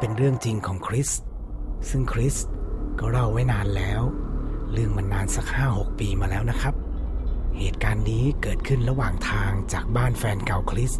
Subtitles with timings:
[0.00, 1.10] เป็นเรื่องจริงของคริส
[1.88, 2.36] ซึ่งคริส
[2.98, 4.02] ก็เล่าไว้นานแล้ว
[4.72, 6.74] เรื่องมันนานสักห้าหกปีมาแล้วนะครับ
[7.58, 10.92] เหตุการณ์นี้เกิดขึ้นระหว่างทางจากบ้านแฟนเก่าคริส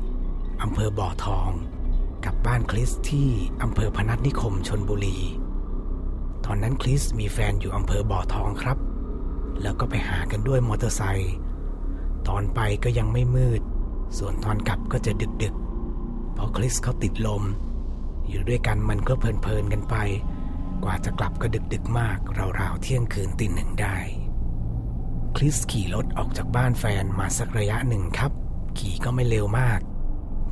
[0.63, 1.51] อำเภอบ่อทอง
[2.25, 3.29] กับบ้านคริสที่
[3.63, 5.19] อำเภอพนัสนิคมชนบุรี
[6.45, 8.79] ตอนนั้นคริสมีแฟนอยู่อำเภอบ่อทองครับ
[9.63, 11.35] แล้วก็ไปหากันด้วยมอเตอร์ไซค์
[12.29, 13.61] ตอนไปก็ยังไม่มืด
[14.19, 17.45] ส่วนตอนกลับก็จะดึกๆเพราะคริสเขาติดลม
[18.31, 19.97] อยู่ด้วยกันมันก็เพลินๆกันไป
[20.85, 22.19] กว่าจะกลับก็ดึกๆมาก
[22.59, 23.97] ราวๆเที่ยงคืนตีหนึ่งได้
[25.37, 28.33] คริสขี่รถออกจากบ้านแฟนมาสักระยะหนึ่งครับ
[28.79, 29.81] ขี่ก็ไม่เร็วมาก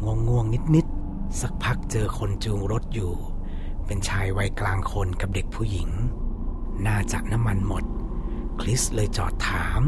[0.02, 3.12] ง่วงง่วงนิดนิดๆสักพักเจอคนจูงรถอยู่
[3.86, 5.90] เป็นชายวัยกลางคนกับเด็กผู้หญิง
[6.86, 7.84] น่าจะน้ำมันหมด
[8.60, 9.80] คริสเลยจอดถาม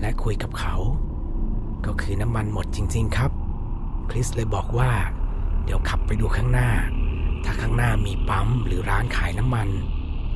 [0.00, 0.74] และคุยกับเขา
[1.86, 3.30] ก็คือน้ำมันหมดจริง ๆ ครับ
[4.10, 4.90] คริสเลยบอกว่า
[5.64, 6.70] เดี๋ยวขับไปดูข้างหน้า
[7.44, 9.68] ถ้าข้างหน้ามีปั๊มหรือร้านขายน้ำมัน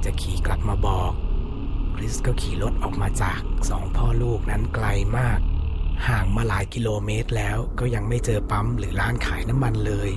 [0.04, 1.12] จะขี่กลับมาบอก
[1.96, 4.86] คริสก็ขี่รถออกมาจากสองพ่อลูกนั้นไกล
[5.18, 5.38] มาก
[6.08, 10.10] ห่างมาหลายกิโลเมตรแล้วก็ยังไม่เจอปั๊มหรือร้านขายน้ำมันเลย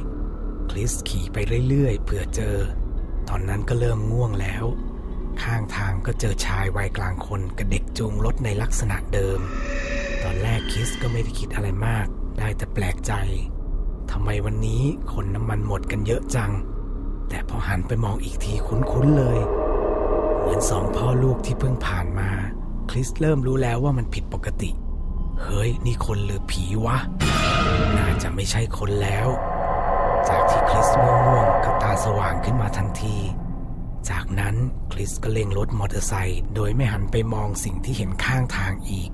[0.72, 1.38] คริสขี่ไป
[1.70, 2.58] เรื่อยๆเผื่อเจอ
[3.30, 4.66] ตอนนั้นก็เริ่มง่วงแล้ว
[5.44, 9.40] ข้างทางก็เจอชายวัยกลางคนกับเด็กจูงรถในลักษณะเดิม
[10.24, 12.08] ตอนแรกคริสก็ไม่ได้คิดอะไรมาก
[12.40, 13.14] ได้แต่แปลกใจ
[14.12, 14.84] ทำไมวันนี้
[15.14, 16.52] คนน้ำมันหมดกันเยอะจัง
[17.32, 19.40] แต่พอหันไปมองอีกทีคุ้นๆเลย
[20.40, 22.30] เหมือนสองพ่อลูกที่เพิ่งผ่านมา
[22.90, 24.72] คริสเริ่มรู้แล้วว่ามันผิดปกติ
[25.44, 26.98] เฮ้ย นี่คนหรือผีวะ
[27.98, 29.28] น่าจะไม่ใช่คนแล้ว
[30.28, 33.18] จากที่คริสง่วงๆก็ตาสว่างขึ้นมาทันที
[34.10, 34.56] จากนั้น
[34.92, 39.10] คริสก็เล็งรถมอเตอร์ไซค์โดยไม่หันไปมองสิ่งที่เห็นข้างทางอีก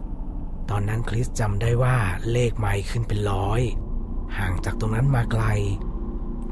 [0.69, 1.97] ตอนนั้นคริสจำได้ว่า
[2.31, 3.61] เลขไมล์ขึ้นเป็นร้อย
[4.37, 5.45] ห่างจากตรงนั้นมาไกล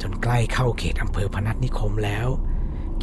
[0.10, 2.28] นใกล้เข้าเขตอำเภอพนัสนิคมแล้ว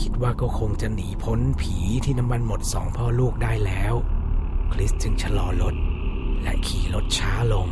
[0.00, 3.94] คิดว่าก็คงจะหนีพ้นผีที่น้ำมันหมดสองพ่อลูกได้แล้ว
[4.72, 5.74] คริสจึงชะลอรถ
[6.42, 7.68] และขี่รถช้าลง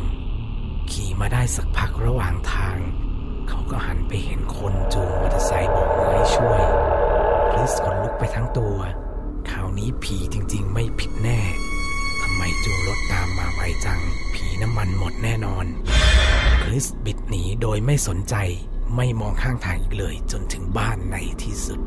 [0.91, 2.77] ขี่มาได้สักพักระหว่างทาง
[3.49, 6.61] เขาก็หันไปเห็นคนจูงมอเตอร์ไซค์โบกมือให้ช่วย
[7.51, 8.77] คริสขนลุกไปทั้งตัว
[9.49, 11.39] คราวนี้ผีจริง ๆ ไม่ผิดแน่
[12.21, 14.01] ทำไมจูงรถตามมาไวจัง
[14.33, 15.65] ผีน้ำมันหมดแน่นอน
[16.63, 18.35] คริสบิดหนีโดยไม่สนใจ
[18.95, 21.79] ไม่มองข้างทางอีกเลยจนถึงบ้านในที่สุด